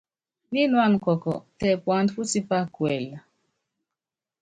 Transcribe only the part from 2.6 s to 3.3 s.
kuɛlɛ.